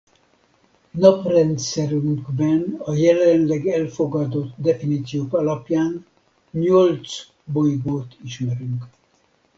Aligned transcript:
Naprendszerünkben 0.95 2.75
a 2.79 2.93
jelenleg 2.93 3.67
elfogadott 3.67 4.53
definíciók 4.57 5.33
alapján 5.33 6.05
nyolc 6.51 7.25
bolygót 7.45 8.17
ismerünk. 8.23 8.85